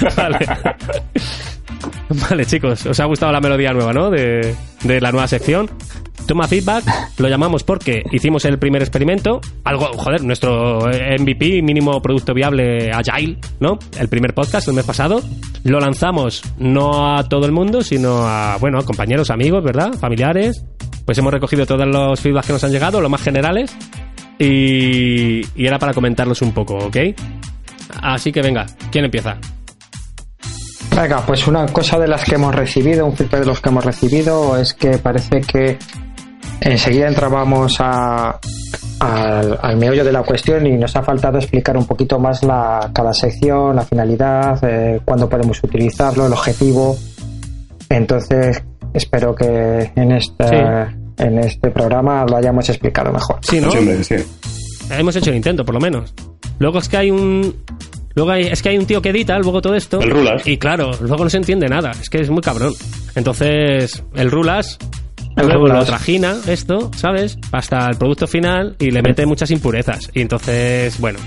vale. 2.30 2.46
Chicos, 2.46 2.86
os 2.86 3.00
ha 3.00 3.04
gustado 3.04 3.32
la 3.32 3.40
melodía 3.40 3.72
nueva, 3.72 3.92
¿no? 3.92 4.10
De, 4.10 4.54
de 4.82 5.00
la 5.00 5.10
nueva 5.10 5.28
sección. 5.28 5.70
Toma 6.26 6.48
feedback, 6.48 6.84
lo 7.18 7.28
llamamos 7.28 7.62
porque 7.62 8.02
hicimos 8.10 8.44
el 8.46 8.58
primer 8.58 8.82
experimento, 8.82 9.40
algo, 9.62 9.86
joder, 9.92 10.24
nuestro 10.24 10.80
MVP, 10.80 11.62
mínimo 11.62 12.02
producto 12.02 12.34
viable 12.34 12.90
Agile, 12.90 13.38
¿no? 13.60 13.78
El 13.96 14.08
primer 14.08 14.34
podcast 14.34 14.66
el 14.66 14.74
mes 14.74 14.84
pasado. 14.84 15.22
Lo 15.62 15.78
lanzamos 15.78 16.42
no 16.58 17.16
a 17.16 17.28
todo 17.28 17.46
el 17.46 17.52
mundo, 17.52 17.82
sino 17.82 18.26
a, 18.26 18.56
bueno, 18.58 18.78
a 18.78 18.84
compañeros, 18.84 19.30
amigos, 19.30 19.62
¿verdad? 19.62 19.92
Familiares. 20.00 20.64
Pues 21.04 21.16
hemos 21.18 21.32
recogido 21.32 21.64
todos 21.64 21.86
los 21.86 22.20
feedbacks 22.20 22.48
que 22.48 22.52
nos 22.54 22.64
han 22.64 22.72
llegado, 22.72 23.00
los 23.00 23.10
más 23.10 23.22
generales, 23.22 23.76
y, 24.40 25.42
y 25.54 25.66
era 25.66 25.78
para 25.78 25.94
comentarlos 25.94 26.42
un 26.42 26.52
poco, 26.52 26.76
¿ok? 26.76 26.96
Así 28.02 28.32
que 28.32 28.42
venga, 28.42 28.66
¿quién 28.90 29.04
empieza? 29.04 29.38
Venga, 30.94 31.24
pues 31.26 31.46
una 31.46 31.66
cosa 31.66 31.98
de 31.98 32.08
las 32.08 32.24
que 32.24 32.36
hemos 32.36 32.54
recibido, 32.54 33.04
un 33.06 33.14
feedback 33.14 33.40
de 33.40 33.46
los 33.46 33.60
que 33.60 33.68
hemos 33.68 33.84
recibido 33.84 34.56
es 34.56 34.72
que 34.74 34.98
parece 34.98 35.40
que 35.42 35.78
enseguida 36.60 37.06
entrábamos 37.08 37.76
a, 37.80 38.38
al, 39.00 39.58
al 39.60 39.76
meollo 39.76 40.04
de 40.04 40.12
la 40.12 40.22
cuestión 40.22 40.66
y 40.66 40.72
nos 40.78 40.96
ha 40.96 41.02
faltado 41.02 41.36
explicar 41.38 41.76
un 41.76 41.86
poquito 41.86 42.18
más 42.18 42.42
la, 42.42 42.90
cada 42.94 43.12
sección, 43.12 43.76
la 43.76 43.82
finalidad, 43.84 44.58
eh, 44.64 45.00
cuándo 45.04 45.28
podemos 45.28 45.62
utilizarlo, 45.62 46.26
el 46.26 46.32
objetivo. 46.32 46.96
Entonces, 47.90 48.62
espero 48.94 49.34
que 49.34 49.92
en 49.94 50.12
este, 50.12 50.48
Sí. 50.48 50.56
en 51.18 51.38
este 51.40 51.70
programa 51.70 52.24
lo 52.24 52.38
hayamos 52.38 52.68
explicado 52.70 53.12
mejor. 53.12 53.38
Sí, 53.42 53.60
¿no? 53.60 53.70
Sí, 53.70 53.78
hombre, 53.78 54.02
sí. 54.02 54.16
Hemos 54.90 55.14
hecho 55.16 55.30
el 55.30 55.36
intento, 55.36 55.62
por 55.64 55.74
lo 55.74 55.80
menos. 55.80 56.14
Luego 56.58 56.78
es 56.78 56.88
que 56.88 56.96
hay 56.96 57.10
un. 57.10 57.54
Luego 58.16 58.30
hay, 58.30 58.44
es 58.44 58.62
que 58.62 58.70
hay 58.70 58.78
un 58.78 58.86
tío 58.86 59.02
que 59.02 59.10
edita 59.10 59.38
luego 59.38 59.60
todo 59.60 59.74
esto. 59.74 60.00
El 60.00 60.10
Rulas. 60.10 60.46
Y 60.46 60.56
claro, 60.56 60.90
luego 61.00 61.24
no 61.24 61.30
se 61.30 61.36
entiende 61.36 61.68
nada. 61.68 61.90
Es 61.90 62.08
que 62.08 62.18
es 62.18 62.30
muy 62.30 62.40
cabrón. 62.40 62.72
Entonces, 63.14 64.02
el 64.14 64.30
Rulas. 64.30 64.78
Luego 65.36 65.66
lo 65.68 65.84
trajina 65.84 66.34
esto, 66.46 66.90
¿sabes? 66.96 67.38
Hasta 67.52 67.90
el 67.90 67.98
producto 67.98 68.26
final 68.26 68.74
y 68.78 68.90
le 68.90 69.02
mete 69.02 69.26
muchas 69.26 69.50
impurezas. 69.50 70.10
Y 70.14 70.22
entonces, 70.22 70.98
bueno, 70.98 71.18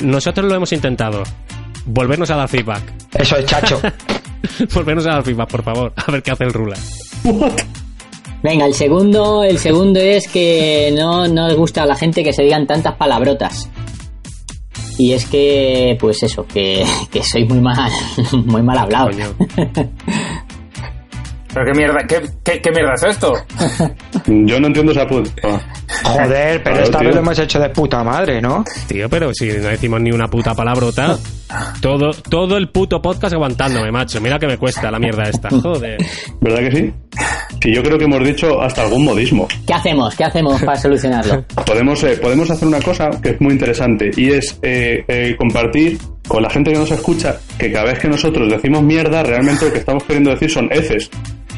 nosotros 0.00 0.48
lo 0.48 0.54
hemos 0.56 0.72
intentado. 0.72 1.22
Volvernos 1.84 2.30
a 2.30 2.36
dar 2.36 2.48
feedback. 2.48 2.82
Eso 3.12 3.36
es 3.36 3.44
chacho. 3.44 3.78
Volvernos 4.74 5.06
a 5.06 5.10
dar 5.10 5.24
feedback, 5.24 5.50
por 5.50 5.62
favor. 5.62 5.92
A 5.96 6.10
ver 6.10 6.22
qué 6.22 6.30
hace 6.30 6.44
el 6.44 6.54
Rulas. 6.54 7.10
Venga, 8.42 8.64
el 8.64 8.72
segundo, 8.72 9.44
el 9.44 9.58
segundo 9.58 10.00
es 10.00 10.26
que 10.28 10.94
no, 10.96 11.28
no 11.28 11.46
les 11.46 11.56
gusta 11.58 11.82
a 11.82 11.86
la 11.86 11.94
gente 11.94 12.24
que 12.24 12.32
se 12.32 12.42
digan 12.42 12.66
tantas 12.66 12.94
palabrotas. 12.94 13.68
Y 14.98 15.12
es 15.12 15.24
que, 15.26 15.96
pues 16.00 16.22
eso, 16.24 16.44
que, 16.46 16.84
que 17.10 17.22
soy 17.22 17.44
muy 17.44 17.60
mal, 17.60 17.90
muy 18.44 18.62
mal 18.62 18.78
hablado. 18.78 19.10
¿Pero 21.54 21.64
qué 21.72 21.78
mierda, 21.78 22.06
qué, 22.06 22.20
qué, 22.44 22.60
qué 22.60 22.70
mierda 22.70 22.92
es 22.94 23.02
esto? 23.04 23.32
Yo 24.26 24.60
no 24.60 24.66
entiendo 24.66 24.92
esa 24.92 25.06
puta. 25.06 25.30
Joder, 26.04 26.62
pero 26.62 26.74
Claro, 26.76 26.82
esta 26.84 26.98
tío. 26.98 27.06
vez 27.08 27.14
lo 27.16 27.22
hemos 27.22 27.38
hecho 27.38 27.58
de 27.58 27.70
puta 27.70 28.04
madre, 28.04 28.40
¿no? 28.42 28.64
Tío, 28.86 29.08
pero 29.08 29.32
si 29.32 29.46
no 29.48 29.68
decimos 29.68 30.00
ni 30.02 30.10
una 30.12 30.28
puta 30.28 30.54
palabrota, 30.54 31.18
todo, 31.80 32.10
todo 32.28 32.58
el 32.58 32.68
puto 32.68 33.00
podcast 33.00 33.32
aguantándome, 33.34 33.90
macho. 33.90 34.20
Mira 34.20 34.38
que 34.38 34.46
me 34.46 34.58
cuesta 34.58 34.90
la 34.90 34.98
mierda 34.98 35.22
esta. 35.24 35.48
Joder. 35.48 35.96
¿Verdad 36.40 36.58
que 36.68 36.76
sí? 36.76 36.92
Sí, 37.60 37.74
yo 37.74 37.82
creo 37.82 37.98
que 37.98 38.04
hemos 38.04 38.22
dicho 38.24 38.60
hasta 38.60 38.82
algún 38.82 39.04
modismo. 39.04 39.48
¿Qué 39.66 39.74
hacemos? 39.74 40.14
¿Qué 40.14 40.24
hacemos 40.24 40.62
para 40.62 40.76
solucionarlo? 40.80 41.44
Podemos, 41.66 42.02
eh, 42.04 42.16
podemos 42.22 42.50
hacer 42.50 42.68
una 42.68 42.80
cosa 42.80 43.10
que 43.22 43.30
es 43.30 43.40
muy 43.40 43.52
interesante 43.52 44.10
y 44.16 44.30
es 44.30 44.58
eh, 44.62 45.04
eh, 45.08 45.34
compartir 45.36 45.98
con 46.28 46.42
la 46.42 46.50
gente 46.50 46.72
que 46.72 46.78
nos 46.78 46.90
escucha 46.90 47.36
que 47.58 47.72
cada 47.72 47.86
vez 47.86 47.98
que 47.98 48.08
nosotros 48.08 48.48
decimos 48.48 48.82
mierda, 48.82 49.22
realmente 49.22 49.66
lo 49.66 49.72
que 49.72 49.78
estamos 49.78 50.04
queriendo 50.04 50.30
decir 50.30 50.50
son 50.50 50.68
heces. 50.72 51.10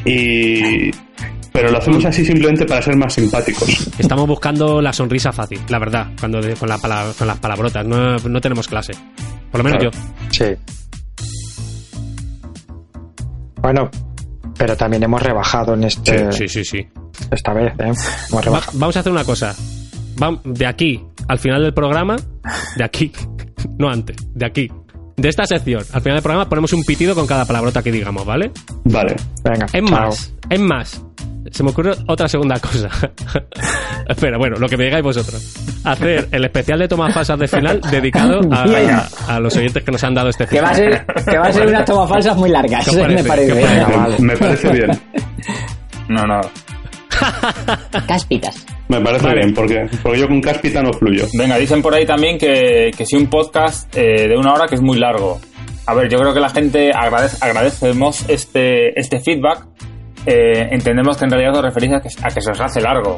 Y... 0.05 0.89
Pero 1.53 1.69
lo 1.69 1.79
hacemos 1.79 2.03
así 2.05 2.23
simplemente 2.25 2.65
para 2.65 2.81
ser 2.81 2.95
más 2.95 3.13
simpáticos. 3.13 3.87
Estamos 3.99 4.25
buscando 4.25 4.81
la 4.81 4.93
sonrisa 4.93 5.33
fácil, 5.33 5.59
la 5.67 5.79
verdad, 5.79 6.07
cuando 6.17 6.39
con, 6.57 6.69
la 6.69 6.77
pala- 6.77 7.11
con 7.17 7.27
las 7.27 7.37
palabrotas. 7.39 7.85
No, 7.85 8.15
no 8.17 8.39
tenemos 8.41 8.67
clase. 8.69 8.93
Por 9.51 9.59
lo 9.59 9.63
menos 9.65 9.79
Claro. 9.79 9.91
yo. 9.91 10.27
Sí. 10.31 10.45
Bueno, 13.61 13.89
pero 14.61 14.77
también 14.77 15.03
hemos 15.03 15.21
rebajado 15.21 15.73
en 15.73 15.83
este 15.85 16.31
Sí, 16.31 16.47
sí, 16.47 16.63
sí. 16.63 16.87
esta 17.31 17.53
vez, 17.53 17.73
¿eh? 17.73 17.83
Hemos 17.83 17.97
Va- 18.35 18.41
rebajado. 18.41 18.79
vamos 18.79 18.95
a 18.95 18.99
hacer 19.01 19.11
una 19.11 19.23
cosa. 19.23 19.55
Vam- 20.17 20.41
de 20.43 20.65
aquí 20.65 21.03
al 21.27 21.39
final 21.39 21.61
del 21.63 21.73
programa, 21.73 22.15
de 22.75 22.83
aquí, 22.83 23.11
no 23.79 23.89
antes, 23.89 24.17
de 24.33 24.45
aquí, 24.45 24.71
de 25.17 25.29
esta 25.29 25.45
sección, 25.45 25.83
al 25.93 26.01
final 26.01 26.15
del 26.17 26.23
programa 26.23 26.49
ponemos 26.49 26.73
un 26.73 26.83
pitido 26.83 27.15
con 27.15 27.25
cada 27.27 27.45
palabrota 27.45 27.81
que 27.83 27.91
digamos, 27.91 28.25
¿vale? 28.25 28.51
Vale. 28.85 29.15
Venga, 29.43 29.65
Es 29.65 29.83
chao. 29.85 29.89
más, 29.91 30.33
es 30.49 30.59
más. 30.59 31.05
Se 31.51 31.63
me 31.63 31.69
ocurre 31.71 31.91
otra 32.07 32.27
segunda 32.27 32.59
cosa. 32.59 32.89
Espera, 34.07 34.37
bueno, 34.37 34.55
lo 34.57 34.67
que 34.69 34.77
me 34.77 34.85
digáis 34.85 35.03
vosotros. 35.03 35.53
Hacer 35.83 36.27
el 36.31 36.45
especial 36.45 36.79
de 36.79 36.87
tomas 36.87 37.13
falsas 37.13 37.37
de 37.37 37.47
final 37.47 37.81
dedicado 37.91 38.39
a, 38.51 38.63
Bien. 38.67 38.89
a- 38.91 39.07
a 39.35 39.39
los 39.39 39.55
oyentes 39.57 39.83
que 39.83 39.91
nos 39.91 40.03
han 40.03 40.13
dado 40.15 40.29
este 40.29 40.45
Que 40.47 40.61
va 40.61 40.69
a 40.69 40.73
ser, 40.73 41.05
que 41.29 41.37
va 41.37 41.45
a 41.47 41.51
ser 41.53 41.67
unas 41.67 41.85
tomas 41.85 42.09
falsas 42.09 42.37
muy 42.37 42.49
largas, 42.49 42.83
¿Qué 42.85 42.91
os 42.91 42.97
parece? 42.97 43.23
me 43.23 43.27
parece. 43.29 43.53
Venga, 43.53 43.87
Me, 43.87 43.95
vale. 43.97 44.15
me 44.19 44.37
parece 44.37 44.69
bien. 44.71 45.01
No, 46.09 46.25
no. 46.25 46.41
Cáspitas. 48.07 48.65
Me 48.87 48.99
parece 48.99 49.25
Vale. 49.25 49.41
bien, 49.41 49.53
porque, 49.53 49.87
porque 50.01 50.19
yo 50.19 50.27
con 50.27 50.41
cáspita 50.41 50.81
no 50.81 50.91
fluyo. 50.93 51.25
Venga, 51.37 51.57
dicen 51.57 51.81
por 51.81 51.93
ahí 51.93 52.05
también 52.05 52.37
que, 52.37 52.91
que 52.97 53.05
si 53.05 53.15
un 53.15 53.27
podcast 53.27 53.95
eh, 53.95 54.27
de 54.27 54.35
una 54.37 54.53
hora 54.53 54.67
que 54.67 54.75
es 54.75 54.81
muy 54.81 54.97
largo. 54.97 55.39
A 55.87 55.93
ver, 55.93 56.09
yo 56.09 56.17
creo 56.19 56.33
que 56.33 56.39
la 56.39 56.49
gente 56.49 56.91
agradece, 56.93 57.37
agradecemos 57.41 58.25
este, 58.29 58.97
este 58.99 59.19
feedback. 59.19 59.65
Eh, 60.25 60.67
entendemos 60.71 61.17
que 61.17 61.25
en 61.25 61.31
realidad 61.31 61.55
os 61.57 61.63
referís 61.63 61.91
a 61.93 62.01
que, 62.01 62.09
a 62.21 62.29
que 62.29 62.41
se 62.41 62.51
os 62.51 62.59
hace 62.59 62.81
largo. 62.81 63.15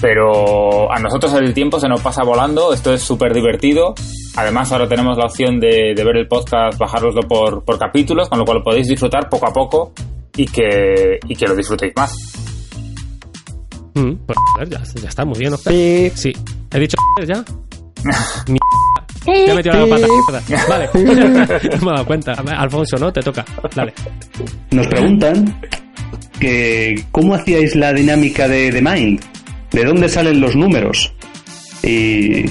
Pero 0.00 0.92
a 0.92 0.98
nosotros 1.00 1.34
el 1.34 1.52
tiempo 1.52 1.80
se 1.80 1.88
nos 1.88 2.00
pasa 2.00 2.22
volando, 2.22 2.72
esto 2.72 2.92
es 2.92 3.02
súper 3.02 3.34
divertido. 3.34 3.94
Además, 4.36 4.70
ahora 4.70 4.88
tenemos 4.88 5.16
la 5.18 5.24
opción 5.24 5.58
de, 5.58 5.92
de 5.96 6.04
ver 6.04 6.16
el 6.18 6.28
podcast, 6.28 6.78
bajároslo 6.78 7.22
por, 7.22 7.64
por 7.64 7.78
capítulos, 7.78 8.28
con 8.28 8.38
lo 8.38 8.44
cual 8.44 8.58
lo 8.58 8.64
podéis 8.64 8.86
disfrutar 8.86 9.28
poco 9.28 9.48
a 9.48 9.52
poco 9.52 9.92
y 10.36 10.46
que, 10.46 11.18
y 11.26 11.34
que 11.34 11.46
lo 11.46 11.56
disfrutéis 11.56 11.92
más. 11.96 12.14
Mm, 13.94 14.12
pues, 14.24 14.38
ya, 14.70 14.82
ya 15.02 15.08
está, 15.08 15.24
muy 15.24 15.38
bien, 15.40 15.52
Oscar. 15.54 15.72
Sí. 15.72 16.32
¿He 16.72 16.78
dicho 16.78 16.96
ya? 17.26 17.44
Ya 19.28 19.52
he 19.52 19.54
metido 19.54 19.86
la 19.86 19.96
pata. 19.96 20.06
Vale. 20.68 20.88
no 20.94 21.12
me 21.12 21.42
he 21.42 21.94
dado 21.94 22.06
cuenta. 22.06 22.32
Alfonso, 22.32 22.96
¿no? 22.96 23.12
Te 23.12 23.20
toca. 23.20 23.44
Dale. 23.74 23.92
Nos 24.70 24.86
preguntan 24.86 25.60
que 26.38 27.04
cómo 27.12 27.34
hacíais 27.34 27.74
la 27.74 27.92
dinámica 27.92 28.48
de, 28.48 28.70
de 28.70 28.82
Mind, 28.82 29.20
de 29.72 29.84
dónde 29.84 30.08
salen 30.08 30.40
los 30.40 30.56
números 30.56 31.12
y... 31.82 32.46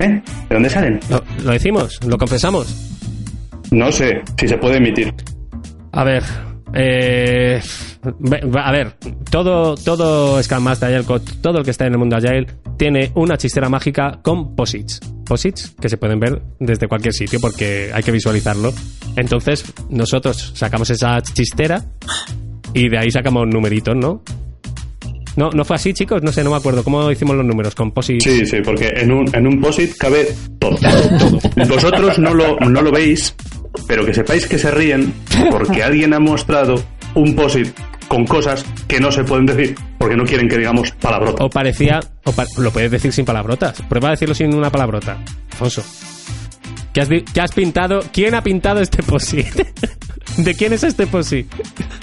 ¿Eh? 0.00 0.22
¿De 0.48 0.54
dónde 0.54 0.70
salen? 0.70 1.00
¿Lo, 1.10 1.24
lo 1.42 1.52
decimos? 1.52 1.98
¿Lo 2.06 2.16
confesamos? 2.16 2.88
No 3.70 3.90
sé 3.90 4.22
si 4.38 4.48
se 4.48 4.56
puede 4.58 4.76
emitir. 4.76 5.12
A 5.92 6.04
ver. 6.04 6.22
Eh, 6.74 7.60
a 8.62 8.72
ver, 8.72 8.94
todo, 9.30 9.74
todo 9.74 10.42
Scrum 10.42 10.62
Master 10.62 10.94
Agile 10.94 11.20
todo 11.40 11.58
el 11.58 11.64
que 11.64 11.70
está 11.70 11.86
en 11.86 11.92
el 11.92 11.98
mundo 11.98 12.16
Agile, 12.16 12.46
tiene 12.76 13.10
una 13.14 13.36
chistera 13.36 13.68
mágica 13.68 14.20
con 14.22 14.54
posits. 14.54 15.00
Posits 15.24 15.74
que 15.80 15.88
se 15.88 15.96
pueden 15.96 16.20
ver 16.20 16.40
desde 16.60 16.86
cualquier 16.86 17.14
sitio 17.14 17.40
porque 17.40 17.90
hay 17.92 18.02
que 18.02 18.12
visualizarlo. 18.12 18.72
Entonces, 19.16 19.64
nosotros 19.90 20.52
sacamos 20.54 20.90
esa 20.90 21.20
chistera 21.22 21.84
y 22.74 22.88
de 22.88 22.98
ahí 22.98 23.10
sacamos 23.10 23.46
numeritos, 23.46 23.96
¿no? 23.96 24.22
No, 25.36 25.50
no 25.50 25.64
fue 25.64 25.76
así, 25.76 25.92
chicos. 25.92 26.20
No 26.22 26.32
sé, 26.32 26.42
no 26.42 26.50
me 26.50 26.56
acuerdo. 26.56 26.82
¿Cómo 26.82 27.10
hicimos 27.12 27.36
los 27.36 27.46
números? 27.46 27.74
Con 27.74 27.92
posits. 27.92 28.24
Sí, 28.24 28.44
sí, 28.44 28.56
porque 28.64 28.88
en 28.96 29.12
un, 29.12 29.32
en 29.34 29.46
un 29.46 29.60
POSIT 29.60 29.96
cabe 29.96 30.26
todo. 30.58 30.76
Vosotros 31.68 32.18
no 32.18 32.34
lo, 32.34 32.56
no 32.58 32.82
lo 32.82 32.90
veis, 32.90 33.34
pero 33.86 34.04
que 34.04 34.12
sepáis 34.14 34.46
que 34.46 34.58
se 34.58 34.70
ríen 34.72 35.12
porque 35.50 35.82
alguien 35.84 36.12
ha 36.14 36.18
mostrado 36.18 36.82
un 37.14 37.36
POSIT 37.36 37.68
con 38.08 38.24
cosas 38.26 38.64
que 38.88 38.98
no 38.98 39.12
se 39.12 39.22
pueden 39.22 39.46
decir 39.46 39.76
porque 39.98 40.16
no 40.16 40.24
quieren 40.24 40.48
que 40.48 40.58
digamos 40.58 40.90
palabrota. 40.92 41.44
O 41.44 41.50
parecía. 41.50 42.00
O 42.24 42.32
pa- 42.32 42.46
lo 42.58 42.72
puedes 42.72 42.90
decir 42.90 43.12
sin 43.12 43.24
palabrotas. 43.24 43.80
Prueba 43.88 44.08
a 44.08 44.10
decirlo 44.12 44.34
sin 44.34 44.52
una 44.54 44.70
palabrota. 44.70 45.18
Alfonso. 45.52 45.84
¿Qué 46.92 47.00
has, 47.02 47.08
qué 47.08 47.40
has 47.40 47.52
pintado? 47.52 48.00
¿Quién 48.12 48.34
ha 48.34 48.42
pintado 48.42 48.80
este 48.80 49.04
posit? 49.04 49.46
¿De 50.38 50.54
quién 50.54 50.72
es 50.72 50.82
este 50.82 51.06
posit? 51.06 51.46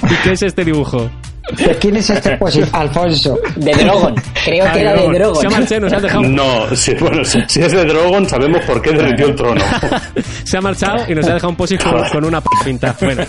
¿Y 0.09 0.15
qué 0.23 0.31
es 0.33 0.41
este 0.43 0.63
dibujo? 0.65 1.09
¿De 1.57 1.75
quién 1.75 1.95
es 1.95 2.09
este 2.09 2.37
pues 2.37 2.57
Alfonso. 2.73 3.37
De 3.55 3.71
Drogon. 3.73 4.15
Creo 4.43 4.65
Ah, 4.67 4.71
que 4.73 4.81
era 4.81 4.93
de 4.93 5.07
Drogon. 5.09 5.41
Se 5.41 5.47
ha 5.47 5.49
marchado 5.51 5.75
y 5.75 5.79
nos 5.83 5.93
ha 5.93 5.99
dejado. 5.99 6.21
No, 6.23 6.75
si, 6.75 6.93
bueno, 6.95 7.23
si, 7.23 7.39
si 7.47 7.61
es 7.61 7.71
de 7.71 7.85
Drogon 7.85 8.27
sabemos 8.27 8.63
por 8.65 8.81
qué 8.81 8.91
derritió 8.91 9.27
el 9.27 9.35
trono. 9.35 9.61
Se 10.43 10.57
ha 10.57 10.61
marchado 10.61 11.05
y 11.07 11.13
nos 11.13 11.25
ha 11.27 11.33
dejado 11.35 11.49
un 11.49 11.55
posit 11.55 11.83
con, 11.83 12.03
con 12.09 12.25
una 12.25 12.41
p 12.41 12.49
pinta. 12.63 12.95
Bueno. 12.99 13.23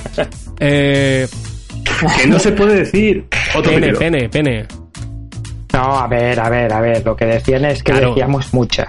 Eh, 0.60 1.28
Que 2.20 2.26
no 2.26 2.38
se 2.38 2.52
puede 2.52 2.76
decir. 2.76 3.26
Otro 3.54 3.72
pene, 3.72 3.92
pene, 3.92 4.28
pene. 4.30 4.66
No, 5.74 5.98
a 5.98 6.06
ver, 6.08 6.40
a 6.40 6.48
ver, 6.48 6.72
a 6.72 6.80
ver. 6.80 7.04
Lo 7.04 7.14
que 7.14 7.26
decían 7.26 7.66
es 7.66 7.82
que 7.82 7.92
Claro. 7.92 8.08
decíamos 8.10 8.52
muchas. 8.54 8.88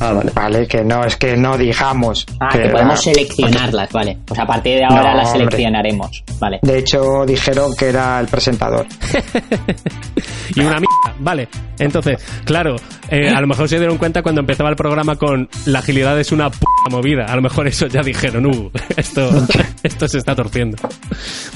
Ah, 0.00 0.12
vale. 0.12 0.30
Vale, 0.34 0.66
que 0.66 0.82
no, 0.84 1.04
es 1.04 1.16
que 1.16 1.36
no 1.36 1.56
digamos. 1.56 2.26
Ah, 2.40 2.48
que, 2.52 2.68
podemos 2.68 3.06
era- 3.06 3.14
seleccionarlas, 3.14 3.92
vale. 3.92 4.18
Pues 4.24 4.38
a 4.40 4.46
partir 4.46 4.76
de 4.78 4.84
ahora 4.84 5.12
No, 5.12 5.16
las 5.18 5.26
hombre. 5.28 5.44
seleccionaremos, 5.46 6.24
vale. 6.40 6.58
De 6.62 6.78
hecho, 6.78 7.24
dijeron 7.26 7.74
que 7.76 7.88
era 7.90 8.20
el 8.20 8.26
presentador. 8.26 8.86
y 10.54 10.60
una 10.60 10.70
mierda. 10.80 11.14
Vale. 11.20 11.48
Entonces, 11.78 12.18
claro, 12.44 12.76
eh, 13.08 13.28
a 13.28 13.40
lo 13.40 13.46
mejor 13.46 13.68
se 13.68 13.78
dieron 13.78 13.98
cuenta 13.98 14.22
cuando 14.22 14.40
empezaba 14.40 14.70
el 14.70 14.76
programa 14.76 15.16
con 15.16 15.48
la 15.66 15.78
agilidad 15.80 16.18
es 16.18 16.32
una 16.32 16.50
puta 16.50 16.64
movida. 16.90 17.24
A 17.26 17.36
lo 17.36 17.42
mejor 17.42 17.66
eso 17.68 17.86
ya 17.86 18.02
dijeron, 18.02 18.46
uh, 18.46 18.70
esto, 18.96 19.30
esto 19.82 20.08
se 20.08 20.18
está 20.18 20.34
torciendo. 20.34 20.76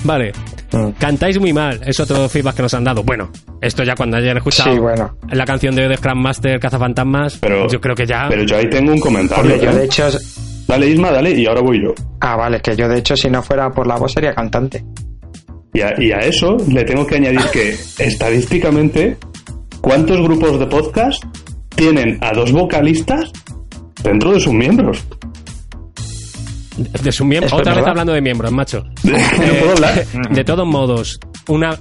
Vale. 0.05 0.33
Mm. 0.73 0.91
Cantáis 0.99 1.39
muy 1.41 1.53
mal, 1.53 1.81
es 1.87 1.99
otro 2.01 2.29
feedback 2.29 2.57
que 2.57 2.63
nos 2.63 2.75
han 2.75 2.85
dado. 2.85 3.03
Bueno, 3.03 3.31
esto 3.61 3.83
ya 3.85 3.95
cuando 3.95 4.17
hayan 4.19 4.37
escuchado 4.37 4.73
Sí, 4.73 4.79
bueno. 4.79 5.17
la 5.31 5.45
canción 5.45 5.75
de 5.75 5.89
The 5.89 5.97
Scrum 5.97 6.21
Master 6.21 6.61
Cazafantasmas, 6.61 7.39
Pero, 7.39 7.69
yo 7.69 7.81
creo 7.81 7.95
que 7.95 8.07
ya. 8.07 8.27
Pero 8.29 8.43
yo 8.45 8.57
ahí 8.57 8.69
tengo 8.69 8.93
un 8.93 9.01
comentario. 9.01 9.51
Porque 9.53 9.65
yo 9.65 9.71
¿eh? 9.71 9.75
de 9.75 9.85
hecho... 9.85 10.09
Dale, 10.67 10.87
Isma, 10.87 11.11
dale, 11.11 11.31
y 11.31 11.47
ahora 11.47 11.63
voy 11.63 11.83
yo. 11.83 11.95
Ah, 12.21 12.37
vale, 12.37 12.61
que 12.61 12.77
yo 12.77 12.87
de 12.89 12.99
hecho 12.99 13.17
si 13.17 13.31
no 13.31 13.43
fuera 13.43 13.71
por 13.71 13.87
la 13.87 13.97
voz 13.97 14.13
sería 14.13 14.35
cantante. 14.35 14.85
Y 15.73 15.81
a, 15.81 15.95
y 15.99 16.13
a 16.13 16.19
eso 16.19 16.59
le 16.71 16.85
tengo 16.85 17.07
que 17.07 17.15
añadir 17.17 17.41
que, 17.53 17.71
estadísticamente, 17.99 19.17
¿cuántos 19.81 20.21
grupos 20.21 20.59
de 20.59 20.67
podcast 20.67 21.25
tienen 21.75 22.19
a 22.21 22.33
dos 22.35 22.53
vocalistas 22.53 23.31
dentro 24.03 24.33
de 24.33 24.41
sus 24.41 24.53
miembros? 24.53 25.03
De 27.03 27.13
su 27.13 27.25
miembro, 27.25 27.57
otra 27.57 27.75
vez 27.75 27.87
hablando 27.87 28.13
de 28.13 28.21
miembros, 28.21 28.53
macho. 28.53 28.85
No 29.05 29.13
puedo 29.61 29.73
hablar. 29.73 30.05
De 30.31 30.45
todos 30.45 30.67
modos, 30.67 31.19
una 31.49 31.77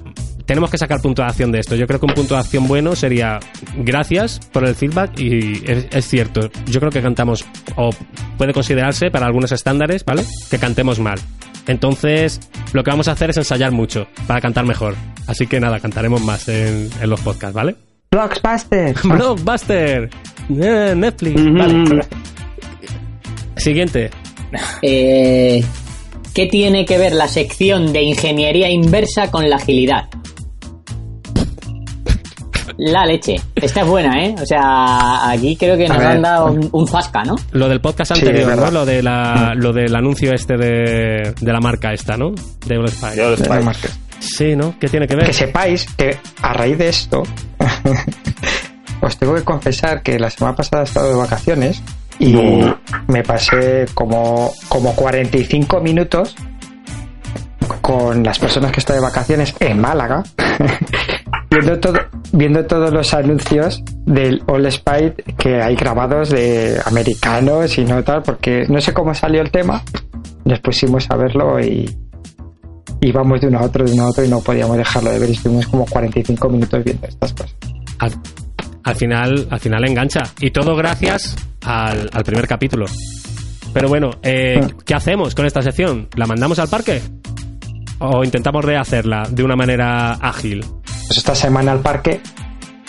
tenemos 0.46 0.70
que 0.70 0.78
sacar 0.78 1.00
puntuación 1.02 1.52
de 1.52 1.60
esto. 1.60 1.76
Yo 1.76 1.86
creo 1.86 2.00
que 2.00 2.06
un 2.06 2.14
punto 2.14 2.34
de 2.34 2.40
acción 2.40 2.66
bueno 2.66 2.96
sería 2.96 3.38
gracias 3.76 4.40
por 4.50 4.66
el 4.66 4.74
feedback 4.74 5.18
y 5.20 5.62
es, 5.70 5.86
es 5.90 6.08
cierto. 6.08 6.48
Yo 6.66 6.80
creo 6.80 6.90
que 6.90 7.02
cantamos 7.02 7.44
o 7.76 7.90
puede 8.38 8.54
considerarse 8.54 9.10
para 9.10 9.26
algunos 9.26 9.52
estándares, 9.52 10.04
¿vale? 10.06 10.24
Que 10.50 10.58
cantemos 10.58 11.00
mal. 11.00 11.18
Entonces, 11.66 12.40
lo 12.72 12.82
que 12.82 12.90
vamos 12.90 13.08
a 13.08 13.12
hacer 13.12 13.28
es 13.28 13.36
ensayar 13.36 13.72
mucho 13.72 14.06
para 14.26 14.40
cantar 14.40 14.64
mejor. 14.64 14.94
Así 15.26 15.46
que 15.46 15.60
nada, 15.60 15.80
cantaremos 15.80 16.22
más 16.22 16.48
en, 16.48 16.88
en 16.98 17.10
los 17.10 17.20
podcasts, 17.20 17.54
¿vale? 17.54 17.76
Blockbuster. 18.10 18.96
Blockbuster, 19.04 20.08
Eh, 20.48 20.94
Netflix, 20.96 21.42
vale. 21.52 22.00
Siguiente. 23.56 24.10
Eh, 24.82 25.64
¿Qué 26.34 26.46
tiene 26.46 26.84
que 26.84 26.98
ver 26.98 27.12
la 27.12 27.26
sección 27.28 27.92
de 27.92 28.02
ingeniería 28.02 28.70
inversa 28.70 29.30
con 29.30 29.48
la 29.50 29.56
agilidad? 29.56 30.08
La 32.76 33.04
leche. 33.04 33.36
Esta 33.56 33.80
es 33.80 33.86
buena, 33.88 34.24
¿eh? 34.24 34.36
O 34.40 34.46
sea, 34.46 35.30
aquí 35.30 35.56
creo 35.56 35.76
que 35.76 35.88
nos 35.88 35.98
han 35.98 36.22
dado 36.22 36.46
un, 36.52 36.68
un 36.70 36.86
zasca, 36.86 37.24
¿no? 37.24 37.34
Lo 37.50 37.68
del 37.68 37.80
podcast 37.80 38.12
Sí, 38.14 38.20
anterior, 38.20 38.46
verdad. 38.50 38.70
Lo, 38.72 38.86
de 38.86 39.02
la, 39.02 39.52
lo 39.56 39.72
del 39.72 39.96
anuncio 39.96 40.32
este 40.32 40.56
de, 40.56 41.34
de 41.40 41.52
la 41.52 41.58
marca 41.60 41.92
esta, 41.92 42.16
¿no? 42.16 42.30
De 42.66 42.74
Eurospy. 42.76 43.16
De 43.16 43.60
marca. 43.62 43.88
Sí, 44.20 44.54
¿no? 44.54 44.76
¿Qué 44.78 44.86
tiene 44.88 45.08
que 45.08 45.16
ver? 45.16 45.26
Que 45.26 45.32
sepáis 45.32 45.86
que 45.96 46.18
a 46.40 46.52
raíz 46.52 46.78
de 46.78 46.88
esto, 46.88 47.24
os 49.00 49.16
tengo 49.18 49.34
que 49.34 49.42
confesar 49.42 50.02
que 50.02 50.16
la 50.18 50.30
semana 50.30 50.54
pasada 50.54 50.82
he 50.82 50.84
estado 50.86 51.08
de 51.10 51.16
vacaciones 51.16 51.82
y 52.18 52.32
No. 52.32 52.78
me 53.06 53.22
pasé 53.22 53.86
como, 53.94 54.50
como 54.68 54.94
45 54.94 55.80
minutos 55.80 56.34
con 57.80 58.22
las 58.22 58.38
personas 58.38 58.72
que 58.72 58.80
están 58.80 58.96
de 58.96 59.02
vacaciones 59.02 59.54
en 59.60 59.80
Málaga, 59.80 60.22
viendo, 61.50 61.78
todo, 61.80 61.98
viendo 62.32 62.64
todos 62.66 62.92
los 62.92 63.14
anuncios 63.14 63.82
del 64.04 64.42
All 64.46 64.70
Spite 64.70 65.22
que 65.38 65.62
hay 65.62 65.74
grabados 65.74 66.30
de 66.30 66.78
americanos 66.84 67.78
y 67.78 67.84
no 67.84 68.02
tal, 68.04 68.22
porque 68.22 68.66
no 68.68 68.80
sé 68.80 68.92
cómo 68.92 69.14
salió 69.14 69.40
el 69.40 69.50
tema, 69.50 69.82
nos 70.44 70.60
pusimos 70.60 71.10
a 71.10 71.16
verlo 71.16 71.60
y 71.60 71.88
íbamos 73.00 73.40
de 73.40 73.48
uno 73.48 73.58
a 73.60 73.62
otro, 73.62 73.84
de 73.84 73.92
uno 73.92 74.04
a 74.04 74.08
otro 74.08 74.24
y 74.24 74.28
no 74.28 74.40
podíamos 74.40 74.76
dejarlo 74.76 75.10
de 75.10 75.18
ver 75.18 75.30
estuvimos 75.30 75.66
como 75.68 75.86
45 75.86 76.48
minutos 76.48 76.84
viendo 76.84 77.06
estas 77.06 77.32
cosas. 77.32 77.56
Al, 78.88 78.92
al 78.94 78.96
final, 78.96 79.46
al 79.50 79.60
final 79.60 79.84
engancha. 79.88 80.22
Y 80.40 80.50
todo 80.50 80.74
gracias 80.76 81.36
al, 81.62 82.08
al 82.12 82.24
primer 82.24 82.46
capítulo. 82.46 82.86
Pero 83.72 83.88
bueno, 83.88 84.10
eh, 84.22 84.60
Ah. 84.62 84.68
¿qué 84.84 84.94
hacemos 84.94 85.34
con 85.34 85.46
esta 85.46 85.62
sección? 85.62 86.08
¿La 86.16 86.26
mandamos 86.26 86.58
al 86.58 86.68
parque? 86.68 87.00
¿O 88.00 88.24
intentamos 88.24 88.64
rehacerla 88.64 89.24
de 89.30 89.42
una 89.42 89.56
manera 89.56 90.12
ágil? 90.12 90.64
Pues 91.06 91.18
esta 91.18 91.34
semana 91.34 91.72
al 91.72 91.80
parque, 91.80 92.20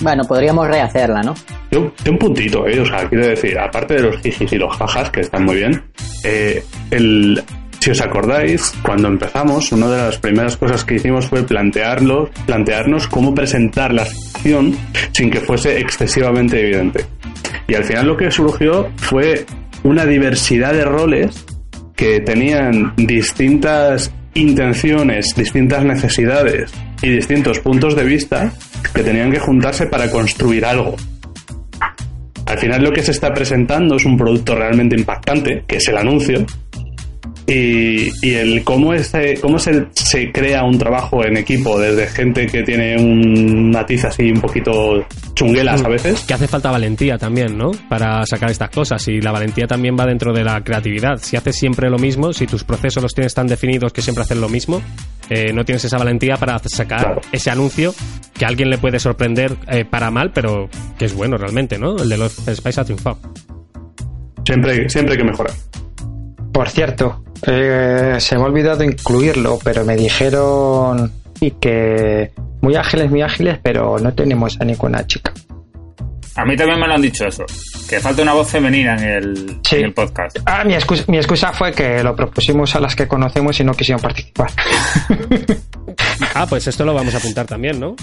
Bueno, 0.01 0.23
podríamos 0.23 0.65
rehacerla, 0.67 1.21
¿no? 1.21 1.33
Yo, 1.71 1.91
yo 2.05 2.11
un 2.13 2.17
puntito, 2.17 2.65
¿eh? 2.65 2.79
O 2.79 2.85
sea, 2.85 3.07
quiero 3.09 3.27
decir, 3.27 3.59
aparte 3.59 3.95
de 3.95 4.03
los 4.03 4.17
jijis 4.21 4.53
y 4.53 4.57
los 4.57 4.73
jajas, 4.77 5.09
que 5.11 5.19
están 5.19 5.43
muy 5.43 5.55
bien, 5.57 5.83
eh, 6.23 6.63
el, 6.91 7.43
si 7.79 7.91
os 7.91 8.01
acordáis, 8.01 8.73
cuando 8.83 9.07
empezamos, 9.07 9.71
una 9.71 9.89
de 9.89 9.97
las 9.97 10.17
primeras 10.17 10.57
cosas 10.57 10.83
que 10.83 10.95
hicimos 10.95 11.27
fue 11.27 11.43
plantearlo, 11.43 12.29
plantearnos 12.45 13.07
cómo 13.07 13.33
presentar 13.33 13.93
la 13.93 14.05
sección 14.05 14.75
sin 15.13 15.29
que 15.29 15.39
fuese 15.39 15.79
excesivamente 15.79 16.59
evidente. 16.59 17.05
Y 17.67 17.75
al 17.75 17.85
final 17.85 18.07
lo 18.07 18.17
que 18.17 18.31
surgió 18.31 18.89
fue 18.97 19.45
una 19.83 20.05
diversidad 20.05 20.73
de 20.73 20.83
roles 20.83 21.45
que 21.95 22.19
tenían 22.19 22.93
distintas 22.97 24.11
intenciones, 24.33 25.33
distintas 25.35 25.83
necesidades 25.85 26.71
y 27.01 27.09
distintos 27.09 27.59
puntos 27.59 27.95
de 27.95 28.03
vista 28.03 28.51
que 28.93 29.03
tenían 29.03 29.31
que 29.31 29.39
juntarse 29.39 29.87
para 29.87 30.11
construir 30.11 30.65
algo. 30.65 30.95
Al 32.45 32.57
final 32.57 32.83
lo 32.83 32.91
que 32.91 33.03
se 33.03 33.11
está 33.11 33.33
presentando 33.33 33.95
es 33.95 34.05
un 34.05 34.17
producto 34.17 34.55
realmente 34.55 34.95
impactante, 34.97 35.63
que 35.67 35.77
es 35.77 35.87
el 35.87 35.97
anuncio, 35.97 36.45
y, 37.49 38.09
y 38.21 38.33
el 38.35 38.63
cómo, 38.63 38.93
ese, 38.93 39.35
cómo 39.41 39.57
se, 39.57 39.87
se 39.93 40.31
crea 40.31 40.63
un 40.63 40.77
trabajo 40.77 41.25
en 41.25 41.35
equipo 41.37 41.79
desde 41.79 42.07
gente 42.07 42.45
que 42.47 42.61
tiene 42.63 42.95
un 42.97 43.71
matiz 43.71 44.05
así 44.05 44.31
un 44.31 44.39
poquito 44.39 45.03
chunguelas 45.33 45.83
a 45.83 45.89
veces. 45.89 46.21
Que 46.27 46.33
hace 46.35 46.47
falta 46.47 46.69
valentía 46.69 47.17
también, 47.17 47.57
¿no? 47.57 47.71
Para 47.89 48.23
sacar 48.25 48.51
estas 48.51 48.69
cosas. 48.69 49.07
Y 49.07 49.19
la 49.21 49.31
valentía 49.31 49.65
también 49.67 49.95
va 49.99 50.05
dentro 50.05 50.31
de 50.33 50.43
la 50.43 50.61
creatividad. 50.63 51.17
Si 51.21 51.35
haces 51.37 51.55
siempre 51.57 51.89
lo 51.89 51.97
mismo, 51.97 52.33
si 52.33 52.45
tus 52.45 52.63
procesos 52.63 53.01
los 53.01 53.13
tienes 53.13 53.33
tan 53.33 53.47
definidos 53.47 53.91
que 53.93 54.01
siempre 54.01 54.23
hacen 54.23 54.41
lo 54.41 54.49
mismo, 54.49 54.81
eh, 55.29 55.51
no 55.53 55.65
tienes 55.65 55.83
esa 55.85 55.97
valentía 55.97 56.37
para 56.37 56.59
sacar 56.59 56.99
Claro. 56.99 57.21
ese 57.31 57.49
anuncio 57.49 57.93
que 58.37 58.45
a 58.45 58.47
alguien 58.49 58.69
le 58.69 58.77
puede 58.77 58.99
sorprender 58.99 59.55
eh, 59.71 59.85
para 59.85 60.11
mal, 60.11 60.31
pero 60.33 60.69
que 60.97 61.05
es 61.05 61.13
bueno 61.13 61.37
realmente, 61.37 61.77
¿no? 61.79 61.97
El 61.97 62.09
de 62.09 62.17
los 62.17 62.33
Spice 62.33 62.81
ha 62.81 62.83
triunfado. 62.83 63.17
Siempre, 64.45 64.89
siempre 64.89 65.13
hay 65.13 65.17
que 65.19 65.25
mejorar. 65.25 65.53
Por 66.51 66.69
cierto, 66.69 67.23
eh, 67.45 68.15
se 68.19 68.35
me 68.37 68.43
ha 68.43 68.45
olvidado 68.45 68.83
incluirlo, 68.83 69.59
pero 69.63 69.85
me 69.85 69.95
dijeron 69.95 71.11
y 71.39 71.51
que 71.51 72.31
muy 72.61 72.75
ágiles, 72.75 73.09
muy 73.09 73.21
ágiles, 73.21 73.59
pero 73.63 73.97
no 73.99 74.13
tenemos 74.13 74.59
a 74.59 74.65
ninguna 74.65 75.05
chica. 75.07 75.31
A 76.35 76.45
mí 76.45 76.55
también 76.55 76.79
me 76.79 76.87
lo 76.87 76.93
han 76.93 77.01
dicho 77.01 77.25
eso. 77.25 77.43
Que 77.89 77.99
falta 77.99 78.21
una 78.21 78.33
voz 78.33 78.49
femenina 78.49 78.95
en 78.95 79.03
el, 79.03 79.59
Sí. 79.63 79.77
en 79.77 79.85
el 79.85 79.93
podcast. 79.93 80.37
Ah, 80.45 80.63
mi 80.63 80.73
excusa, 80.73 81.03
mi 81.07 81.17
excusa 81.17 81.51
fue 81.51 81.73
que 81.73 82.01
lo 82.03 82.15
propusimos 82.15 82.73
a 82.75 82.79
las 82.79 82.95
que 82.95 83.07
conocemos 83.07 83.59
y 83.59 83.63
no 83.63 83.73
quisieron 83.73 84.01
participar. 84.01 84.49
Ah, 86.35 86.45
pues 86.47 86.67
esto 86.67 86.85
lo 86.85 86.93
vamos 86.93 87.13
a 87.15 87.17
apuntar 87.17 87.45
también, 87.45 87.79
¿no? 87.79 87.95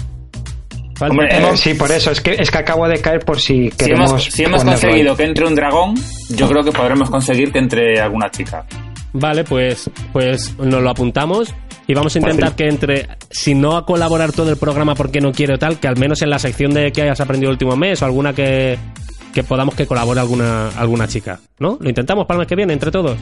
Falta- 0.97 1.11
Hombre, 1.11 1.27
eh, 1.31 1.57
sí, 1.57 1.73
por 1.75 1.91
eso, 1.91 2.11
es 2.11 2.21
que, 2.21 2.31
es 2.39 2.49
que 2.49 2.57
acabo 2.57 2.87
de 2.87 2.99
caer 2.99 3.19
por 3.23 3.39
si 3.39 3.69
Si 3.69 3.77
queremos. 3.77 4.09
hemos, 4.09 4.23
si 4.25 4.43
hemos 4.43 4.63
conseguido 4.63 5.15
que 5.15 5.23
entre 5.23 5.45
un 5.45 5.53
dragón, 5.55 5.95
yo 6.29 6.47
creo 6.49 6.63
que 6.63 6.71
podremos 6.71 7.09
conseguir 7.09 7.51
que 7.51 7.59
entre 7.59 7.99
alguna 7.99 8.29
chica. 8.31 8.65
Vale, 9.13 9.43
pues, 9.43 9.89
pues 10.11 10.57
nos 10.57 10.81
lo 10.81 10.89
apuntamos 10.89 11.53
y 11.87 11.93
vamos 11.93 12.15
a 12.15 12.19
intentar 12.19 12.49
Fácil. 12.51 12.65
que 12.65 12.69
entre, 12.71 13.07
si 13.29 13.53
no 13.55 13.77
a 13.77 13.85
colaborar 13.85 14.31
todo 14.31 14.49
el 14.51 14.57
programa 14.57 14.95
porque 14.95 15.21
no 15.21 15.31
quiero 15.31 15.57
tal, 15.59 15.79
que 15.79 15.87
al 15.87 15.97
menos 15.97 16.21
en 16.21 16.29
la 16.31 16.39
sección 16.39 16.73
de 16.73 16.91
que 16.91 17.03
hayas 17.03 17.19
aprendido 17.21 17.49
el 17.51 17.53
último 17.55 17.75
mes 17.75 18.01
o 18.01 18.05
alguna 18.05 18.33
que, 18.33 18.77
que 19.33 19.43
podamos 19.43 19.75
que 19.75 19.85
colabore 19.87 20.19
alguna, 20.19 20.69
alguna 20.77 21.07
chica, 21.07 21.39
¿no? 21.59 21.77
Lo 21.79 21.89
intentamos 21.89 22.25
para 22.25 22.37
el 22.37 22.39
mes 22.39 22.47
que 22.47 22.55
viene, 22.55 22.73
entre 22.73 22.91
todos. 22.91 23.17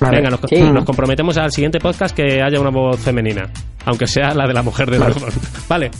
Vale. 0.00 0.16
Venga, 0.16 0.30
nos, 0.30 0.40
Sí. 0.48 0.60
nos 0.60 0.84
comprometemos 0.84 1.36
al 1.36 1.52
siguiente 1.52 1.78
podcast 1.78 2.16
que 2.16 2.40
haya 2.42 2.58
una 2.60 2.70
voz 2.70 2.98
femenina, 3.00 3.50
aunque 3.84 4.06
sea 4.06 4.34
la 4.34 4.46
de 4.46 4.54
la 4.54 4.62
mujer 4.62 4.90
de 4.90 4.98
dragón. 4.98 5.28
Vale. 5.68 5.90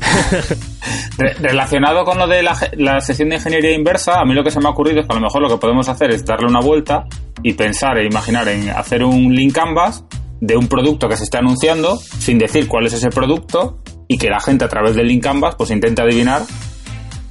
Re- 1.18 1.34
relacionado 1.40 2.04
con 2.04 2.18
lo 2.18 2.26
de 2.26 2.42
la, 2.42 2.54
la 2.76 3.00
sesión 3.00 3.30
de 3.30 3.36
ingeniería 3.36 3.72
inversa, 3.74 4.20
a 4.20 4.24
mí 4.24 4.34
lo 4.34 4.44
que 4.44 4.50
se 4.50 4.60
me 4.60 4.66
ha 4.66 4.70
ocurrido 4.70 5.00
es 5.00 5.06
que 5.06 5.12
a 5.12 5.16
lo 5.18 5.22
mejor 5.22 5.42
lo 5.42 5.48
que 5.48 5.56
podemos 5.56 5.88
hacer 5.88 6.10
es 6.10 6.24
darle 6.24 6.46
una 6.48 6.60
vuelta 6.60 7.04
y 7.42 7.54
pensar 7.54 7.98
e 7.98 8.06
imaginar 8.06 8.46
en 8.48 8.68
hacer 8.70 9.02
un 9.02 9.34
link 9.34 9.54
canvas 9.54 10.04
de 10.40 10.56
un 10.56 10.68
producto 10.68 11.08
que 11.08 11.16
se 11.16 11.24
está 11.24 11.38
anunciando 11.38 11.96
sin 11.96 12.38
decir 12.38 12.68
cuál 12.68 12.86
es 12.86 12.92
ese 12.92 13.08
producto 13.08 13.78
y 14.06 14.18
que 14.18 14.28
la 14.28 14.40
gente 14.40 14.64
a 14.64 14.68
través 14.68 14.94
del 14.94 15.06
link 15.08 15.22
canvas 15.22 15.54
pues 15.56 15.70
intente 15.70 16.02
adivinar 16.02 16.42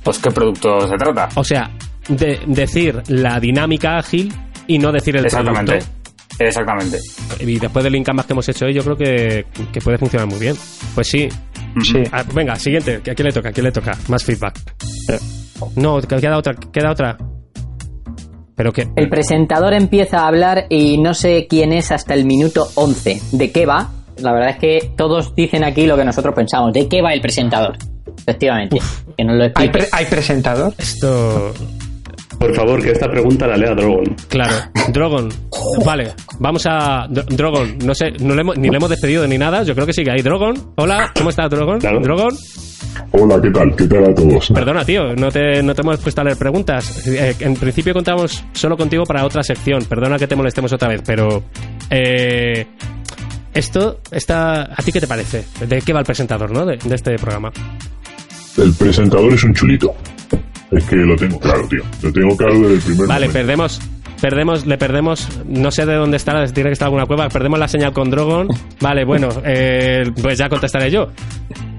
pues 0.04 0.18
qué 0.20 0.32
producto 0.32 0.88
se 0.88 0.96
trata. 0.96 1.30
O 1.36 1.44
sea, 1.44 1.70
de- 2.10 2.40
decir 2.48 3.02
la 3.08 3.40
dinámica 3.40 3.98
ágil 3.98 4.34
y 4.68 4.80
no 4.80 4.92
decir 4.92 5.16
el 5.18 5.26
Exactamente. 5.26 5.74
producto. 5.74 5.96
Exactamente. 6.40 6.98
Y 7.40 7.58
después 7.60 7.84
del 7.84 7.94
link 7.94 8.06
canvas 8.06 8.26
que 8.26 8.34
hemos 8.34 8.48
hecho 8.50 8.66
hoy, 8.66 8.74
yo 8.74 8.84
creo 8.84 8.98
que, 8.98 9.46
que 9.72 9.80
puede 9.82 9.98
funcionar 9.98 10.28
muy 10.28 10.40
bien. 10.40 10.56
Pues 10.94 11.08
sí, 11.08 11.30
Sí. 11.84 12.02
Ah, 12.14 12.24
venga, 12.34 12.56
siguiente. 12.56 12.96
¿A 12.96 13.14
quién 13.16 13.26
le 13.28 13.34
toca? 13.34 13.50
¿A 13.50 13.52
quién 13.52 13.66
le 13.66 13.72
toca? 13.74 13.98
Más 14.08 14.24
feedback. 14.24 14.58
No, 15.76 16.00
que 16.02 16.16
queda 16.16 16.38
otra. 16.38 16.54
Queda 16.72 16.92
otra. 16.92 17.18
Pero 18.56 18.72
que... 18.72 18.88
El 18.96 19.10
presentador 19.10 19.74
empieza 19.74 20.20
a 20.22 20.28
hablar 20.30 20.68
y 20.70 20.98
no 20.98 21.14
sé 21.14 21.48
quién 21.50 21.74
es 21.74 21.92
hasta 21.92 22.14
el 22.14 22.24
minuto 22.24 22.70
11. 22.76 23.22
¿De 23.34 23.52
qué 23.52 23.66
va? 23.66 23.92
La 24.20 24.32
verdad 24.32 24.52
es 24.52 24.58
que 24.58 24.92
todos 24.96 25.36
dicen 25.36 25.66
aquí 25.66 25.86
lo 25.86 25.98
que 25.98 26.06
nosotros 26.06 26.34
pensamos. 26.34 26.72
¿De 26.72 26.88
qué 26.88 27.02
va 27.02 27.14
el 27.14 27.20
presentador? 27.20 27.76
Efectivamente. 28.18 28.78
Que 29.18 29.26
nos 29.26 29.36
lo 29.36 29.44
¿Hay, 29.56 29.70
pre- 29.70 29.90
hay 29.92 30.06
presentador? 30.06 30.74
Esto... 30.78 31.54
Por 32.40 32.54
favor, 32.56 32.82
que 32.82 32.92
esta 32.92 33.10
pregunta 33.10 33.48
la 33.48 33.58
lea 33.58 33.74
Drogon. 33.74 34.16
Claro, 34.28 34.54
Drogon. 34.90 35.30
Vale, 35.86 36.14
vamos 36.40 36.66
a. 36.68 37.08
Dro- 37.08 37.26
Drogon, 37.28 37.78
no 37.86 37.96
sé, 37.96 38.12
no 38.20 38.36
le 38.36 38.42
hemos- 38.42 38.58
ni 38.58 38.70
le 38.70 38.78
hemos 38.78 38.90
despedido 38.90 39.26
ni 39.28 39.38
nada. 39.38 39.64
Yo 39.64 39.74
creo 39.74 39.88
que 39.88 39.94
sí 39.94 40.04
que 40.04 40.12
hay. 40.12 40.22
Drogon, 40.22 40.54
hola, 40.76 41.12
¿cómo 41.16 41.30
estás, 41.30 41.50
Drogon? 41.50 41.80
Claro. 41.80 42.00
Drogon, 42.02 42.36
Hola, 43.12 43.42
¿qué 43.42 43.50
tal? 43.52 43.76
¿Qué 43.76 43.86
tal 43.88 44.06
a 44.06 44.14
todos? 44.16 44.52
perdona, 44.54 44.86
tío, 44.86 45.16
no 45.16 45.30
te, 45.32 45.62
no 45.64 45.74
te 45.74 45.82
hemos 45.82 46.00
puesto 46.00 46.22
a 46.22 46.24
leer 46.24 46.38
preguntas. 46.38 47.06
Eh, 47.08 47.36
en 47.40 47.56
principio 47.56 47.94
contamos 47.94 48.44
solo 48.54 48.78
contigo 48.78 49.04
para 49.06 49.26
otra 49.26 49.42
sección. 49.44 49.84
Perdona 49.86 50.18
que 50.18 50.28
te 50.28 50.36
molestemos 50.36 50.72
otra 50.74 50.90
vez, 50.90 51.02
pero. 51.06 51.44
Eh, 51.90 52.66
esto, 53.54 54.00
está, 54.12 54.64
¿a 54.64 54.84
ti 54.84 54.92
qué 54.92 55.00
te 55.00 55.08
parece? 55.08 55.46
¿De 55.66 55.82
qué 55.82 55.94
va 55.94 56.00
el 56.00 56.06
presentador, 56.06 56.52
no? 56.52 56.66
De, 56.66 56.78
de 56.78 56.96
este 56.96 57.16
programa. 57.18 57.52
El 58.58 58.74
presentador 58.74 59.34
es 59.34 59.44
un 59.44 59.54
chulito. 59.54 59.94
Es 60.72 60.84
que 60.86 60.96
lo 60.96 61.16
tengo 61.16 61.40
claro, 61.40 61.68
tío. 61.68 61.84
Lo 62.02 62.12
tengo 62.12 62.36
claro 62.38 62.60
desde 62.60 62.74
el 62.76 62.82
primer 62.82 63.08
Vale, 63.08 63.28
momento. 63.28 63.34
perdemos. 63.34 63.82
Perdemos, 64.22 64.66
le 64.66 64.78
perdemos, 64.78 65.28
no 65.46 65.72
sé 65.72 65.86
de 65.86 65.94
dónde 65.96 66.18
está, 66.18 66.46
tiene 66.48 66.70
que 66.70 66.74
estar 66.74 66.86
alguna 66.86 67.06
cueva, 67.06 67.28
perdemos 67.28 67.60
la 67.60 67.68
señal 67.68 67.92
con 67.92 68.10
Drogon. 68.10 68.48
Vale, 68.80 69.04
bueno, 69.04 69.28
eh, 69.46 70.10
pues 70.22 70.38
ya 70.38 70.48
contestaré 70.50 70.90
yo. 70.90 71.10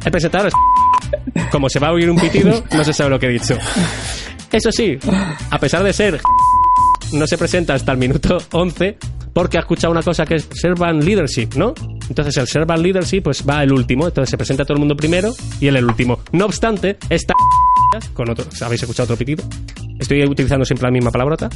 El 0.05 0.13
presentador 0.13 0.49
es... 0.49 0.55
Como 1.51 1.69
se 1.69 1.79
va 1.79 1.89
a 1.89 1.93
oír 1.93 2.11
un 2.11 2.19
pitido, 2.19 2.63
no 2.73 2.85
se 2.85 2.93
sabe 2.93 3.11
lo 3.11 3.19
que 3.19 3.27
he 3.27 3.31
dicho. 3.31 3.57
Eso 4.53 4.71
sí, 4.71 4.99
a 5.51 5.59
pesar 5.59 5.83
de 5.83 5.93
ser... 5.93 6.21
No 7.13 7.25
se 7.29 7.39
presenta 7.39 7.73
hasta 7.75 7.93
el 7.93 7.99
minuto 7.99 8.37
11 8.51 8.99
porque 9.33 9.59
ha 9.59 9.61
escuchado 9.61 9.93
una 9.93 10.03
cosa 10.03 10.27
que 10.27 10.35
es 10.35 10.49
Servant 10.53 11.05
Leadership, 11.05 11.51
¿no? 11.55 11.73
Entonces 12.09 12.37
el 12.37 12.49
Servant 12.49 12.83
Leadership 12.83 13.21
pues 13.23 13.45
va 13.49 13.63
el 13.63 13.73
último, 13.73 14.09
entonces 14.09 14.29
se 14.29 14.37
presenta 14.37 14.65
todo 14.65 14.75
el 14.75 14.81
mundo 14.81 14.97
primero 14.97 15.31
y 15.61 15.69
él 15.69 15.77
el 15.77 15.85
último. 15.85 16.19
No 16.33 16.47
obstante, 16.47 16.97
esta 17.09 17.35
con 18.15 18.31
otro, 18.31 18.45
¿habéis 18.63 18.83
escuchado 18.83 19.05
otro 19.05 19.17
pitido? 19.17 19.45
Estoy 19.99 20.23
utilizando 20.25 20.65
siempre 20.65 20.87
la 20.87 20.93
misma 20.93 21.11
palabrota 21.11 21.49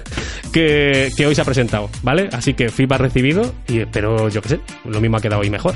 que, 0.52 1.10
que 1.16 1.26
hoy 1.26 1.34
se 1.34 1.40
ha 1.40 1.44
presentado, 1.44 1.88
¿vale? 2.02 2.28
Así 2.32 2.54
que 2.54 2.68
feedback 2.68 3.00
recibido 3.00 3.54
y 3.66 3.80
espero, 3.80 4.28
yo 4.28 4.40
qué 4.42 4.48
sé, 4.50 4.60
lo 4.84 5.00
mismo 5.00 5.16
ha 5.16 5.20
quedado 5.20 5.40
hoy 5.42 5.50
mejor. 5.50 5.74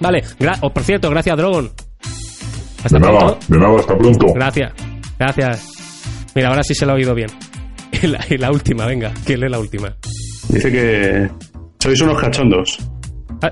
Vale, 0.00 0.22
oh, 0.62 0.70
por 0.72 0.82
cierto, 0.82 1.10
gracias 1.10 1.36
Drogon. 1.36 1.70
Hasta 2.84 2.98
De 2.98 3.04
nada, 3.06 3.18
pronto. 3.18 3.38
de 3.48 3.58
nada, 3.58 3.76
hasta 3.80 3.98
pronto. 3.98 4.26
Gracias, 4.34 4.72
gracias. 5.18 5.72
Mira, 6.34 6.48
ahora 6.48 6.62
sí 6.62 6.74
se 6.74 6.86
lo 6.86 6.92
ha 6.92 6.94
oído 6.96 7.14
bien. 7.14 7.28
Y 8.00 8.06
la, 8.06 8.20
y 8.30 8.36
la 8.36 8.52
última, 8.52 8.86
venga, 8.86 9.12
¿quién 9.24 9.40
lee 9.40 9.48
la 9.48 9.58
última? 9.58 9.92
Dice 10.50 10.70
que 10.70 11.28
sois 11.80 12.00
unos 12.02 12.20
cachondos. 12.20 12.78
Ah, 13.42 13.50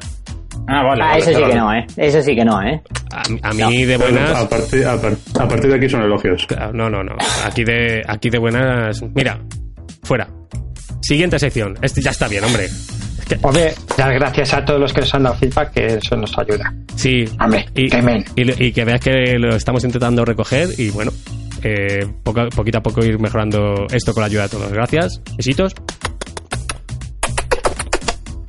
Ah, 0.68 0.82
vale. 0.84 1.02
Ah, 1.02 1.06
vale, 1.08 1.18
eso 1.18 1.30
sí 1.30 1.36
claro. 1.36 1.52
que 1.52 1.58
no, 1.58 1.72
¿eh? 1.74 1.86
Eso 1.96 2.22
sí 2.22 2.34
que 2.36 2.44
no, 2.44 2.62
¿eh? 2.62 2.80
A, 3.12 3.22
a 3.50 3.52
mí 3.54 3.84
de 3.84 3.96
buenas... 3.96 4.30
A 4.36 4.48
partir, 4.48 4.84
a, 4.86 5.00
par- 5.00 5.16
a 5.40 5.48
partir 5.48 5.70
de 5.70 5.76
aquí 5.76 5.88
son 5.88 6.02
elogios. 6.02 6.46
No, 6.72 6.90
no, 6.90 7.02
no. 7.02 7.14
Aquí 7.44 7.64
de, 7.64 8.02
aquí 8.06 8.30
de 8.30 8.38
buenas. 8.38 9.02
Mira, 9.14 9.40
fuera. 10.02 10.28
Siguiente 11.02 11.38
sección. 11.38 11.74
Este 11.82 12.02
ya 12.02 12.10
está 12.10 12.28
bien, 12.28 12.44
hombre. 12.44 12.68
Que- 13.28 13.38
Hombre, 13.42 13.74
dar 13.96 14.12
gracias 14.14 14.54
a 14.54 14.64
todos 14.64 14.80
los 14.80 14.92
que 14.92 15.00
nos 15.00 15.14
han 15.14 15.22
dado 15.24 15.36
feedback, 15.36 15.72
que 15.72 15.86
eso 15.86 16.16
nos 16.16 16.36
ayuda. 16.38 16.72
sí. 16.94 17.24
Hombre, 17.40 17.66
y, 17.74 17.88
que 17.88 18.00
men. 18.02 18.24
y, 18.36 18.66
y 18.66 18.72
que 18.72 18.84
veas 18.84 19.00
que 19.00 19.36
lo 19.38 19.56
estamos 19.56 19.82
intentando 19.84 20.24
recoger 20.24 20.68
y 20.78 20.90
bueno, 20.90 21.10
eh, 21.62 22.06
poco- 22.22 22.48
poquito 22.54 22.78
a 22.78 22.82
poco 22.82 23.04
ir 23.04 23.18
mejorando 23.18 23.86
esto 23.92 24.12
con 24.14 24.20
la 24.22 24.26
ayuda 24.28 24.42
de 24.44 24.48
todos. 24.50 24.72
Gracias. 24.72 25.20
Besitos. 25.36 25.74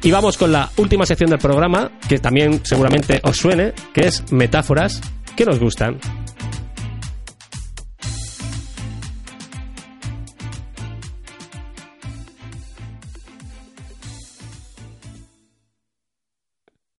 Y 0.08 0.12
vamos 0.12 0.38
con 0.38 0.54
la 0.54 0.72
última 0.78 1.06
sección 1.06 1.30
del 1.30 1.40
programa, 1.40 1.92
que 2.08 2.18
también 2.18 2.62
seguramente 2.64 3.20
os 3.26 3.36
suene, 3.36 3.74
que 3.94 4.08
es 4.08 4.24
metáforas 4.32 5.02
que 5.36 5.44
nos 5.44 5.60
gustan. 5.60 6.00